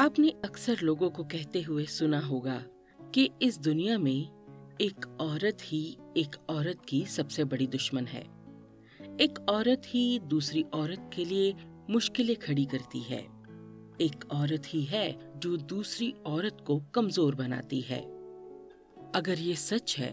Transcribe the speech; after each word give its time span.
आपने 0.00 0.28
अक्सर 0.44 0.78
लोगों 0.82 1.08
को 1.10 1.24
कहते 1.24 1.60
हुए 1.62 1.84
सुना 1.86 2.18
होगा 2.20 2.56
कि 3.00 3.28
इस 3.42 3.58
दुनिया 3.58 3.98
में 3.98 4.76
एक 4.80 5.06
औरत 5.20 5.58
ही 5.62 5.82
एक 6.16 6.36
औरत 6.50 6.80
की 6.88 7.04
सबसे 7.06 7.44
बड़ी 7.44 7.66
दुश्मन 7.66 8.06
है। 8.06 8.22
एक 9.20 9.38
औरत 9.48 9.82
ही 9.86 10.18
दूसरी 10.18 10.64
औरत 10.74 11.10
के 11.14 11.24
लिए 11.24 11.54
मुश्किलें 11.90 12.36
खड़ी 12.36 12.64
करती 12.64 13.02
है। 13.02 13.20
एक 14.00 14.28
औरत 14.32 14.62
ही 14.68 14.82
है 14.84 15.06
जो 15.36 15.56
दूसरी 15.56 16.12
औरत 16.26 16.64
को 16.66 16.80
कमज़ोर 16.94 17.34
बनाती 17.34 17.80
है। 17.80 18.00
अगर 19.14 19.38
ये 19.38 19.54
सच 19.56 19.96
है 19.98 20.12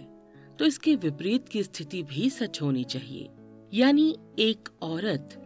तो 0.60 0.66
इसके 0.66 0.96
विपरीत 0.96 1.50
की 1.50 1.64
स्थिति 1.64 2.04
भी 2.04 2.30
सच 2.30 2.62
होनी 2.62 2.84
चाहिए। 2.86 3.30
यानी 3.74 4.16
एक 4.40 4.70
औरत 4.84 5.38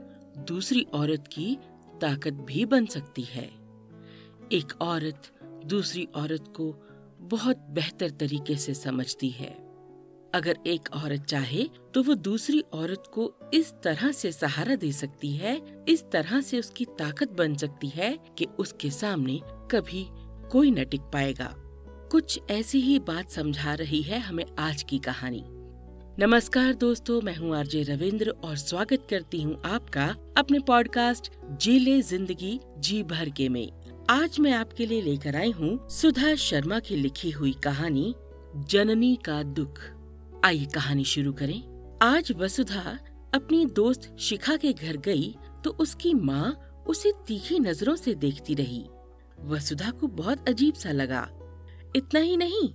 दूसरी 0.47 0.87
औरत 0.93 1.27
की 1.27 1.55
ताकत 2.01 2.33
भी 2.47 2.65
बन 2.65 2.85
सकती 2.87 3.23
है। 3.23 3.64
एक 4.51 4.73
औरत 4.81 5.31
दूसरी 5.65 6.03
औरत 6.15 6.53
को 6.57 6.73
बहुत 7.21 7.57
बेहतर 7.69 8.09
तरीके 8.09 8.55
से 8.55 8.73
समझती 8.73 9.29
है। 9.29 9.49
अगर 10.33 10.57
एक 10.67 10.89
औरत 10.93 11.21
चाहे 11.21 11.63
तो 11.93 12.03
वो 12.03 12.15
दूसरी 12.15 12.59
औरत 12.73 13.03
को 13.13 13.31
इस 13.53 13.71
तरह 13.83 14.11
से 14.11 14.31
सहारा 14.31 14.75
दे 14.75 14.91
सकती 14.91 15.31
है, 15.31 15.59
इस 15.89 16.03
तरह 16.11 16.41
से 16.41 16.59
उसकी 16.59 16.85
ताकत 16.99 17.31
बन 17.31 17.55
सकती 17.55 17.89
है 17.89 18.17
कि 18.37 18.45
उसके 18.59 18.89
सामने 18.89 19.39
कभी 19.71 20.05
कोई 20.51 20.71
न 20.71 20.83
टिक 20.83 21.01
पाएगा। 21.13 21.53
कुछ 22.11 22.39
ऐसी 22.51 22.81
ही 22.81 22.99
बात 22.99 23.29
समझा 23.29 23.73
रही 23.73 24.01
है 24.01 24.19
हमें 24.19 24.45
आज 24.59 24.83
की 24.83 24.99
कहानी। 24.99 25.43
नमस्कार 26.19 26.73
दोस्तों, 26.73 27.21
मैं 27.21 27.35
हूँ 27.35 27.55
आरजे 27.57 27.81
रविंद्र 27.83 28.29
और 28.43 28.55
स्वागत 28.57 29.07
करती 29.09 29.41
हूँ 29.41 29.61
आपका 29.65 30.05
अपने 30.37 30.59
पॉडकास्ट 30.59 31.31
जी 31.51 31.77
ले 31.79 32.01
ज़िंदगी 32.01 32.59
जी 32.79 33.01
भर 33.03 33.29
के 33.29 33.49
में। 33.49 33.67
आज 34.09 34.39
मैं 34.39 34.51
आपके 34.51 34.85
लिए 34.85 35.01
लेकर 35.01 35.35
आई 35.35 35.51
हूँ 35.51 35.89
सुधा 35.89 36.33
शर्मा 36.35 36.79
की 36.79 36.95
लिखी 36.95 37.29
हुई 37.31 37.53
कहानी, 37.53 38.13
जननी 38.57 39.15
का 39.15 39.41
दुख। 39.43 39.79
आइए 40.45 40.65
कहानी 40.65 41.03
शुरू 41.03 41.33
करें। 41.33 41.97
आज 42.01 42.31
वसुधा 42.31 42.97
अपनी 43.33 43.65
दोस्त 43.65 44.15
शिखा 44.19 44.57
के 44.57 44.73
घर 44.73 44.97
गई 44.97 45.35
तो 45.63 45.71
उसकी 45.71 46.13
माँ 46.13 46.53
उसे 46.87 47.11
तीखी 47.27 47.59
नज़रों 47.59 47.95
से 47.95 48.15
देखती 48.15 48.53
रही। 48.53 48.85
वसुधा 49.43 49.91
को 49.91 50.07
बहुत 50.07 50.49
अजीब 50.49 50.73
सा 50.73 50.91
लगा। 50.91 51.27
इतना 51.95 52.19
ही 52.19 52.37
नहीं, 52.37 52.69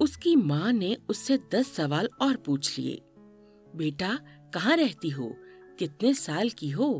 उसकी 0.00 0.36
माँ 0.36 0.72
ने 0.72 0.96
उससे 1.08 1.38
दस 1.54 1.72
सवाल 1.72 2.08
और 2.22 2.36
पूछ 2.36 2.78
लिए। 2.78 3.00
बेटा, 3.76 4.18
कहाँ 4.54 4.76
रहती 4.76 5.08
हो? 5.08 5.34
कितने 5.78 6.14
साल 6.14 6.50
की 6.50 6.70
हो? 6.70 6.92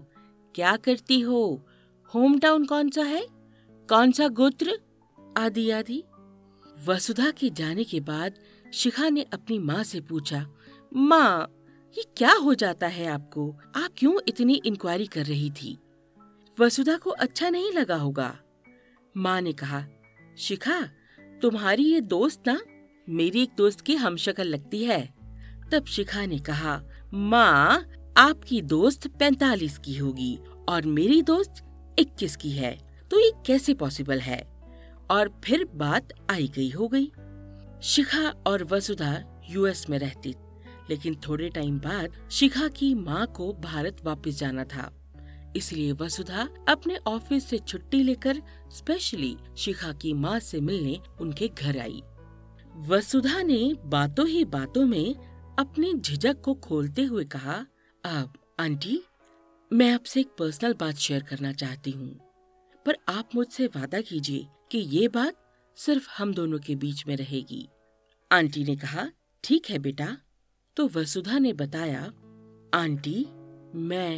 क्या 0.54 0.76
करती 0.76 1.20
हो? 1.20 1.66
होम 2.14 2.38
टाउन 2.38 2.64
कौन 2.64 2.90
सा 2.90 3.02
है? 3.02 3.41
कौन 3.88 4.12
सा 4.12 4.28
गोत्र? 4.28 4.78
आदि 5.38 5.70
आदि। 5.70 6.04
वसुधा 6.86 7.30
के 7.30 7.50
जाने 7.50 7.84
के 7.84 8.00
बाद 8.00 8.34
शिखा 8.74 9.08
ने 9.08 9.22
अपनी 9.22 9.58
माँ 9.58 9.82
से 9.82 10.00
पूछा, 10.00 10.46
माँ, 10.96 11.52
ये 11.98 12.04
क्या 12.16 12.32
हो 12.32 12.54
जाता 12.54 12.86
है 12.86 13.06
आपको? 13.06 13.56
आप 13.76 13.90
क्यों 13.98 14.20
इतनी 14.28 14.54
इंक्वायरी 14.54 15.06
कर 15.06 15.24
रही 15.26 15.50
थी? 15.50 15.78
वसुधा 16.60 16.96
को 16.96 17.10
अच्छा 17.10 17.50
नहीं 17.50 17.72
लगा 17.72 17.96
होगा। 17.96 18.38
माँ 19.16 19.40
ने 19.40 19.52
कहा, 19.52 19.84
शिखा, 20.38 20.80
तुम्हारी 21.42 21.84
ये 21.84 22.00
दोस्त 22.00 22.42
ना, 22.46 22.60
मेरी 23.08 23.42
एक 23.42 23.50
दोस्त 23.56 23.80
की 23.80 23.94
हमशक्ल 23.94 24.44
लगती 24.44 24.84
है। 24.84 25.14
तब 25.72 25.84
शिखा 25.84 26.26
ने 26.26 26.38
कहा, 26.38 26.82
माँ, 27.14 27.86
आपकी 28.16 28.62
दोस्त 28.62 29.08
पैंतालीस 29.08 29.78
की 29.78 29.96
होगी 29.96 30.38
और 30.68 30.86
मेरी 30.86 31.22
दोस्त 31.22 31.54
इक्कीस 31.98 32.36
की 32.36 32.50
है। 32.50 32.91
तो 33.12 33.18
ये 33.20 33.32
कैसे 33.46 33.74
पॉसिबल 33.74 34.20
है? 34.20 34.40
और 35.10 35.40
फिर 35.44 35.64
बात 35.64 36.08
आई 36.30 36.48
गई 36.48 36.70
हो 36.70 36.88
गई। 36.88 37.12
शिखा 37.82 38.28
और 38.46 38.64
वसुधा 38.64 39.42
यूएस 39.50 39.90
में 39.90 39.98
रहती, 39.98 40.34
लेकिन 40.90 41.14
थोड़े 41.28 41.48
टाइम 41.48 41.78
बाद 41.78 42.12
शिखा 42.30 42.68
की 42.68 42.94
माँ 42.94 43.26
को 43.26 43.52
भारत 43.52 43.96
वापस 44.04 44.38
जाना 44.38 44.64
था। 44.64 44.90
इसलिए 45.56 45.92
वसुधा 45.92 46.48
अपने 46.68 46.96
ऑफ़िस 46.96 47.46
से 47.46 47.58
छुट्टी 47.58 48.02
लेकर 48.02 48.42
स्पेशली 48.70 49.36
शिखा 49.56 49.92
की 49.92 50.12
माँ 50.12 50.38
से 50.38 50.60
मिलने 50.60 50.98
उनके 51.20 51.48
घर 51.48 51.78
आई। 51.78 52.02
वसुधा 52.76 53.42
ने 53.42 53.74
बातों 53.84 54.28
ही 54.28 54.44
बातों 54.44 54.86
में 54.86 55.14
अपने 55.58 55.94
झिझक 55.94 56.40
को 56.40 56.54
खोलते 56.54 57.02
हुए 57.02 57.24
कहा, 57.24 57.66
अब, 58.04 58.32
आंटी, 58.60 59.02
मैं 59.72 59.94
आपसे 59.94 60.20
एक 60.20 60.34
पर्सनल 60.38 60.74
बात 60.80 60.94
शेयर 60.94 61.22
करना 61.22 61.52
चाहती 61.52 61.90
हूँ। 61.90 62.31
पर 62.86 62.96
आप 63.08 63.28
मुझसे 63.34 63.66
वादा 63.66 64.00
कीजिए 64.00 64.46
कि 64.70 64.78
ये 64.78 65.08
बात 65.08 65.36
सिर्फ़ 65.76 66.08
हम 66.18 66.34
दोनों 66.34 66.58
के 66.58 66.74
बीच 66.74 67.06
में 67.06 67.16
रहेगी। 67.16 67.68
आंटी 68.32 68.64
ने 68.64 68.76
कहा, 68.76 69.10
ठीक 69.44 69.70
है 69.70 69.78
बेटा। 69.78 70.16
तो 70.76 70.88
वसुधा 70.88 71.38
ने 71.38 71.52
बताया, 71.52 72.12
आंटी, 72.74 73.26
मैं 73.74 74.16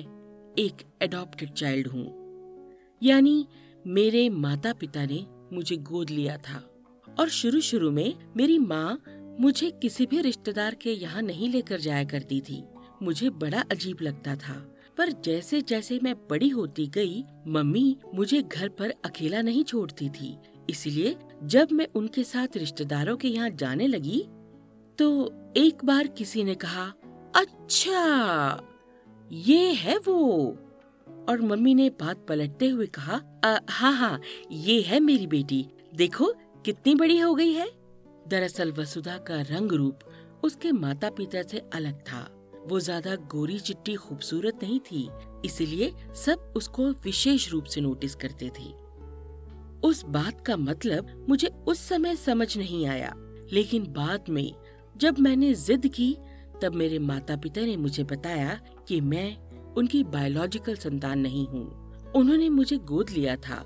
एक 0.59 0.73
एडॉप्टेड 1.03 1.51
चाइल्ड 1.51 1.87
हूँ। 1.87 2.25
यानी 3.03 3.47
मेरे 3.87 4.29
माता 4.29 4.73
पिता 4.73 5.07
ने 5.07 5.27
मुझे 5.53 5.77
गोद 5.77 6.11
लिया 6.11 6.37
था 6.39 6.71
और 7.19 7.29
शुरू 7.29 7.61
शुरू 7.61 7.91
में 7.91 8.33
मेरी 8.37 8.59
माँ 8.59 9.03
मुझे 9.41 9.71
किसी 9.71 10.07
भी 10.07 10.21
रिश्तेदार 10.21 10.75
के 10.75 10.93
यहाँ 10.93 11.23
नहीं 11.23 11.49
लेकर 11.49 11.81
जाया 11.81 12.05
करती 12.05 12.41
थी। 12.41 12.65
मुझे 13.03 13.31
बड़ा 13.31 13.65
अजीब 13.71 13.97
लगता 14.03 14.37
था। 14.37 14.74
पर 14.99 15.11
जैसे 15.25 15.61
जैसे 15.63 15.99
मैं 16.03 16.15
बड़ी 16.31 16.49
होती 16.49 16.87
गई, 16.87 17.25
मम्मी 17.47 17.97
मुझे 18.15 18.43
घर 18.43 18.69
पर 18.69 18.95
अकेला 19.05 19.43
नहीं 19.43 19.65
छोड़ती 19.65 20.09
थी। 20.11 20.37
इसलिए 20.71 21.17
जब 21.45 21.73
मैं 21.73 21.87
उनके 21.95 22.25
साथ 22.25 22.57
रिश्तेदारों 22.57 23.17
के 23.17 23.29
यहाँ 23.29 23.51
जाने 23.51 23.87
लगी 23.87 24.23
तो 24.99 25.09
एक 25.57 25.85
बार 25.85 26.07
किसी 26.09 26.45
ने 26.45 26.55
कहा 26.55 26.93
अच्छा 27.35 28.61
ये 29.33 29.73
है 29.73 29.97
वो। 29.99 30.59
और 31.29 31.41
मम्मी 31.41 31.75
ने 31.75 31.89
बात 32.01 32.25
पलटते 32.29 32.69
हुए 32.69 32.87
कहा 32.99 33.21
हाँ 33.71 33.93
हाँ 33.93 34.21
ये 34.51 34.81
है 34.83 35.01
मेरी 35.01 35.27
बेटी। 35.27 35.67
देखो, 35.95 36.33
कितनी 36.65 36.95
बड़ी 36.95 37.19
हो 37.19 37.35
गई 37.35 37.53
है। 37.53 37.69
दरअसल 38.29 38.73
वसुधा 38.73 39.17
का 39.19 39.41
रंग 39.51 39.73
रूप 39.73 39.99
उसके 40.45 40.73
माता 40.73 41.11
पिता 41.11 41.43
से 41.43 41.63
अलग 41.75 42.01
था। 42.03 42.29
वो 42.67 42.81
ज़्यादा 42.81 43.15
गोरी 43.31 43.59
चिट्टी 43.59 43.95
खूबसूरत 43.95 44.63
नहीं 44.63 44.79
थी, 44.81 45.09
इसलिए 45.45 45.93
सब 46.17 46.53
उसको 46.57 46.89
विशेष 47.05 47.51
रूप 47.51 47.65
से 47.65 47.81
नोटिस 47.81 48.15
करते 48.15 48.51
थे। 48.59 48.73
उस 49.83 50.05
बात 50.09 50.41
का 50.41 50.57
मतलब 50.57 51.27
मुझे 51.29 51.49
उस 51.69 51.81
समय 51.81 52.17
समझ 52.17 52.57
नहीं 52.59 52.87
आया, 52.87 53.13
लेकिन 53.53 53.93
बाद 53.93 54.31
में 54.31 54.55
जब 54.97 55.19
मैंने 55.19 55.53
जिद 55.57 55.87
की, 55.87 56.17
तब 56.63 56.75
मेरे 56.75 56.99
माता 56.99 57.37
पिता 57.37 57.61
ने 57.61 57.77
मुझे 57.77 58.05
बताया 58.05 58.59
कि 58.89 59.01
मैं 59.03 59.37
उनकी 59.75 60.03
बायोलॉजिकल 60.05 60.75
संतान 60.77 61.19
नहीं 61.19 61.47
हूँ। 61.47 62.13
उन्होंने 62.17 62.49
मुझे 62.49 62.77
गोद 62.79 63.11
लिया 63.11 63.37
था। 63.39 63.65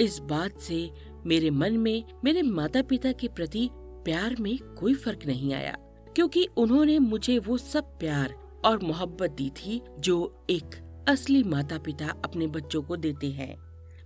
इस 0.00 0.18
बात 0.20 0.58
से 0.60 0.90
मेरे 1.26 1.50
मन 1.50 1.76
में 1.78 2.04
मेरे 2.24 2.42
माता 2.42 2.82
पिता 2.82 3.12
के 3.12 3.28
प्रति 3.28 3.68
प्यार 4.04 4.36
में 4.40 4.56
कोई 4.78 4.94
फ़र्क 4.94 5.26
नहीं 5.26 5.52
आया। 5.54 5.76
क्योंकि 6.16 6.48
उन्होंने 6.56 6.98
मुझे 6.98 7.38
वो 7.38 7.58
सब 7.58 7.98
प्यार 7.98 8.34
और 8.64 8.82
मोहब्बत 8.82 9.30
दी 9.30 9.50
थी 9.50 9.80
जो 9.98 10.46
एक 10.50 10.80
असली 11.08 11.42
माता 11.42 11.78
पिता 11.78 12.06
अपने 12.24 12.46
बच्चों 12.46 12.82
को 12.82 12.96
देते 12.96 13.30
हैं। 13.30 13.54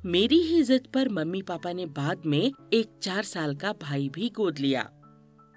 मेरी 0.07 0.39
ही 0.39 0.63
जिद 0.63 0.87
पर 0.95 1.09
मम्मी 1.09 1.43
पापा 1.43 1.73
ने 1.73 1.87
बाद 1.87 2.23
में 2.27 2.53
एक 2.73 2.99
चार 3.03 3.23
साल 3.23 3.55
का 3.55 3.73
भाई 3.73 4.09
भी 4.09 4.29
गोद 4.29 4.59
लिया। 4.59 4.83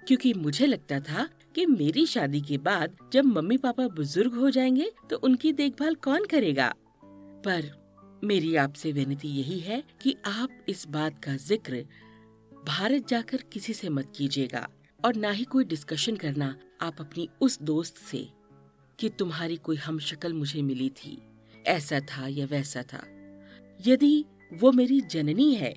क्योंकि 0.06 0.32
मुझे 0.34 0.66
लगता 0.66 1.00
था 1.00 1.28
कि 1.54 1.66
मेरी 1.66 2.06
शादी 2.06 2.40
के 2.40 2.58
बाद 2.58 2.96
जब 3.12 3.24
मम्मी 3.24 3.56
पापा 3.56 3.88
बुज़ुर्ग 3.88 4.34
हो 4.34 4.50
जाएँगे 4.50 4.90
तो 5.10 5.16
उनकी 5.16 5.52
देखभाल 5.52 5.94
कौन 5.94 6.24
करेगा? 6.24 6.74
पर 7.46 7.70
मेरी 8.24 8.56
आपसे 8.56 8.92
विनती 8.92 9.28
यही 9.28 9.58
है 9.58 9.82
कि 10.02 10.16
आप 10.26 10.64
इस 10.68 10.88
बात 10.88 11.24
का 11.24 11.36
ज़िक्र 11.36 11.84
भारत 12.66 13.08
जाकर 13.08 13.42
किसी 13.52 13.74
से 13.74 13.88
मत 13.88 14.12
कीजिएगा। 14.16 14.68
और 15.04 15.16
ना 15.16 15.30
ही 15.30 15.44
कोई 15.44 15.64
डिस्कशन 15.64 16.16
करना 16.16 16.56
आप 16.80 17.00
अपनी 17.00 17.28
उस 17.40 17.62
दोस्त 17.62 17.96
से 17.96 18.28
कि 18.98 19.08
तुम्हारी 19.08 19.56
कोई 19.56 19.76
हम 19.76 19.98
शक्ल 19.98 20.32
मुझे 20.32 20.62
मिली 20.62 20.90
थी। 20.90 21.22
ऐसा 21.66 22.00
था 22.00 22.28
या 22.28 22.46
वैसा 22.46 22.82
था। 22.82 23.02
यदि 23.86 24.24
वो 24.52 24.72
मेरी 24.72 25.00
जननी 25.00 25.54
है 25.54 25.74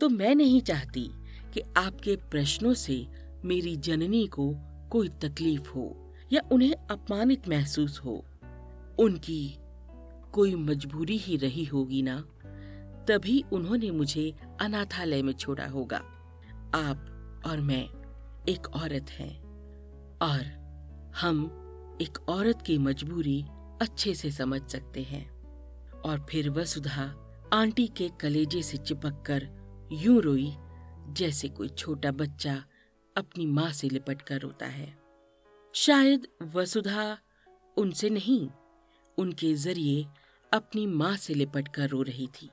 तो 0.00 0.08
मैं 0.08 0.34
नहीं 0.34 0.60
चाहती 0.60 1.10
कि 1.54 1.60
आपके 1.76 2.16
प्रश्नों 2.16 2.74
से 2.74 3.06
मेरी 3.44 3.76
जननी 3.76 4.26
को 4.26 4.54
कोई 4.90 5.08
तकलीफ़ 5.08 5.70
हो 5.70 6.14
या 6.32 6.40
उन्हें 6.52 6.74
अपमानित 6.90 7.48
महसूस 7.48 8.00
हो। 8.00 8.24
उनकी 8.98 9.58
कोई 10.32 10.54
मजबूरी 10.54 11.16
ही 11.16 11.36
रही 11.36 11.64
होगी 11.64 12.02
ना, 12.02 12.20
तभी 13.08 13.44
उन्होंने 13.52 13.90
मुझे 13.90 14.34
अनाथालय 14.60 15.22
में 15.22 15.32
छोड़ा 15.32 15.66
होगा। 15.66 15.98
आप 16.74 17.42
और 17.46 17.60
मैं 17.60 18.01
एक 18.48 18.66
औरत 18.66 19.10
है 19.10 19.28
और 20.22 20.40
हम 21.16 21.44
एक 22.02 22.18
औरत 22.28 22.62
की 22.66 22.78
मजबूरी 22.78 23.44
अच्छे 23.82 24.14
से 24.14 24.30
समझ 24.30 24.60
सकते 24.62 25.02
हैं। 25.02 25.30
और 26.00 26.26
फिर 26.30 26.50
वसुधा 26.50 27.04
आंटी 27.52 27.86
के 27.86 28.08
कलेजे 28.20 28.62
से 28.62 28.76
चिपक 28.76 29.22
कर 29.26 29.48
यूँ 29.92 30.20
रोई 30.22 30.52
जैसे 31.08 31.48
कोई 31.48 31.68
छोटा 31.68 32.10
बच्चा 32.10 32.64
अपनी 33.16 33.46
माँ 33.46 33.70
से 33.72 33.88
लिपट 33.88 34.22
कर 34.22 34.40
रोता 34.40 34.66
है। 34.66 34.98
शायद 35.72 36.26
वसुधा 36.42 37.18
उनसे 37.76 38.10
नहीं, 38.10 38.48
उनके 39.18 39.54
ज़रिए 39.54 40.06
अपनी 40.52 40.86
माँ 40.86 41.16
से 41.16 41.34
लिपट 41.34 41.68
कर 41.68 41.88
रो 41.88 42.02
रही 42.02 42.26
थी। 42.26 42.50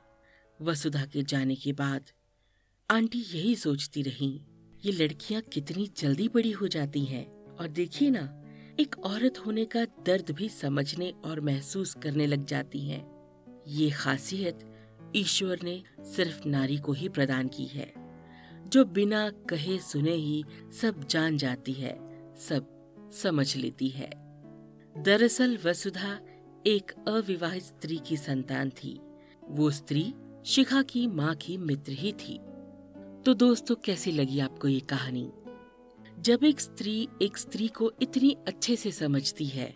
वसुधा 0.61 1.05
के 1.05 1.23
जाने 1.23 1.55
के 1.55 1.73
बाद 1.73 2.11
आंटी 2.89 3.19
यही 3.19 3.55
सोचती 3.55 4.01
रही 4.01 4.41
ये 4.85 4.91
लड़कियाँ 4.91 5.41
कितनी 5.41 5.91
जल्दी 5.97 6.27
बड़ी 6.27 6.51
हो 6.51 6.67
जाती 6.67 7.05
हैं। 7.05 7.55
और 7.55 7.67
देखिए 7.67 8.09
ना, 8.09 8.43
एक 8.79 8.99
औरत 8.99 9.37
होने 9.37 9.65
का 9.65 9.85
दर्द 9.85 10.31
भी 10.31 10.49
समझने 10.49 11.13
और 11.25 11.41
महसूस 11.41 11.93
करने 11.93 12.27
लग 12.27 12.45
जाती 12.45 12.79
हैं। 12.79 13.19
ये 13.67 13.89
खासियत 13.89 14.59
ईश्वर 15.15 15.59
ने 15.63 15.83
सिर्फ़ 15.99 16.47
नारी 16.47 16.77
को 16.77 16.93
ही 16.93 17.09
प्रदान 17.09 17.47
की 17.47 17.65
है। 17.65 17.93
जो 18.67 18.85
बिना 18.85 19.29
कहे 19.29 19.79
सुने 19.79 20.13
ही 20.13 20.43
सब 20.81 21.03
जान 21.03 21.37
जाती 21.37 21.73
है, 21.73 21.97
सब 22.35 22.69
समझ 23.13 23.55
लेती 23.55 23.89
है। 23.89 24.09
दरअसल 24.97 25.57
वसुधा 25.65 26.19
एक 26.67 26.91
अविवाहित 27.07 27.63
स्त्री 27.63 27.99
की 28.07 28.17
संतान 28.17 28.69
थी। 28.69 28.99
वो 29.49 29.71
स्त्री 29.71 30.13
शिखा 30.45 30.81
की 30.81 31.07
माँ 31.07 31.35
की 31.35 31.57
मित्र 31.57 31.91
ही 31.91 32.11
थी। 32.13 32.39
तो 33.25 33.33
दोस्तों, 33.33 33.75
कैसी 33.75 34.11
लगी 34.11 34.39
आपको 34.39 34.67
ये 34.67 34.79
कहानी? 34.79 35.31
जब 36.19 36.43
एक 36.43 36.59
स्त्री 36.59 37.07
एक 37.21 37.37
स्त्री 37.37 37.67
को 37.67 37.91
इतनी 38.01 38.35
अच्छे 38.47 38.75
से 38.75 38.91
समझती 38.91 39.45
है 39.45 39.67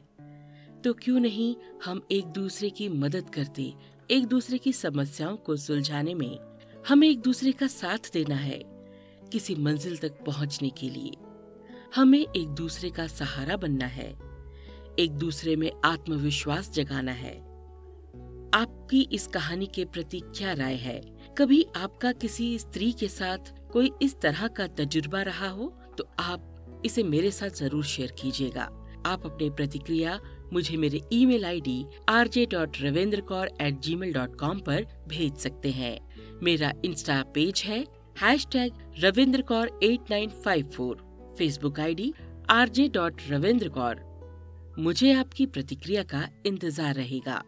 तो 0.83 0.93
क्यों 0.93 1.19
नहीं 1.19 1.55
हम 1.85 2.01
एक 2.11 2.25
दूसरे 2.25 2.69
की 2.69 2.87
मदद 2.89 3.29
करते, 3.29 3.73
एक 4.11 4.25
दूसरे 4.25 4.57
की 4.57 4.73
समस्याओं 4.73 5.37
को 5.37 5.55
सुलझाने 5.55 6.13
में 6.13 6.37
हमें 6.87 7.07
एक 7.09 7.19
दूसरे 7.19 7.51
का 7.51 7.67
साथ 7.67 8.11
देना 8.13 8.35
है 8.35 8.59
किसी 9.31 9.55
मंजिल 9.55 9.97
तक 9.97 10.23
पहुँचने 10.25 10.69
के 10.69 10.89
लिए। 10.89 11.11
हमें 11.95 12.19
एक 12.19 12.47
दूसरे 12.47 12.89
का 12.89 13.07
सहारा 13.07 13.57
बनना 13.57 13.85
है, 13.85 14.09
एक 14.99 15.11
दूसरे 15.11 15.55
में 15.55 15.71
आत्मविश्वास 15.85 16.71
जगाना 16.71 17.11
है। 17.11 17.37
आपकी 18.53 19.07
इस 19.11 19.27
कहानी 19.27 19.65
के 19.65 19.85
प्रति 19.85 20.19
क्या 20.27 20.53
राय 20.53 20.75
है? 20.75 21.12
कभी 21.37 21.65
आपका 21.75 22.11
किसी 22.11 22.57
स्त्री 22.59 22.91
के 22.91 23.07
साथ 23.07 23.51
कोई 23.71 23.89
इस 24.01 24.15
तरह 24.21 24.47
का 24.47 24.65
तजुर्बा 24.77 25.21
रहा 25.21 25.47
हो 25.49 25.65
तो 25.97 26.07
आप 26.19 26.81
इसे 26.85 27.03
मेरे 27.03 27.29
साथ 27.31 27.49
ज़रूर 27.49 27.83
शेयर 27.83 28.11
कीजिएगा। 28.19 28.63
आप 29.05 29.25
अपने 29.25 29.49
प्रतिक्रिया 29.49 30.19
मुझे 30.53 30.77
मेरे 30.77 31.01
email 31.13 31.45
ID 31.45 31.85
R 32.09 32.27
J 32.27 32.45
dot 32.45 32.77
Ravinder 32.81 33.21
Kaur 33.21 33.49
at 33.61 33.79
G 33.79 33.95
mail 33.95 34.13
dot 34.13 34.35
com 34.39 34.59
भेज 34.59 35.37
सकते 35.37 35.71
हैं। 35.71 35.97
मेरा 36.43 36.71
इंस्टा 36.85 37.21
पेज 37.33 37.63
है 37.65 37.79
hash 38.21 38.45
tag 38.51 38.73
Ravinder 39.03 39.41
Kaur 39.41 39.79
at 39.83 40.11
nine 40.11 40.29
five 40.45 40.69
four 40.75 41.01
Facebook 41.37 41.79
ID 41.79 42.13
RJ 42.49 42.87
dot 42.89 43.21
Ravinder 43.29 43.69
Kaur 43.69 44.03
मुझे 44.79 45.11
आपकी 45.13 45.45
प्रतिक्रिया 45.47 46.03
का 46.03 46.27
इंतज़ार 46.45 46.93
रहेगा। 46.95 47.41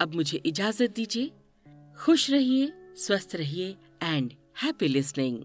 अब 0.00 0.14
मुझे 0.14 0.40
इजाज़त 0.46 0.94
दीजिए। 0.96 1.30
खुश 2.00 2.30
रहिए 2.30 2.72
स्वस्थ 2.96 3.34
रहिए 3.36 3.76
एंड 4.02 4.32
हैप्पी 4.62 4.88
लिसनिंग 4.88 5.42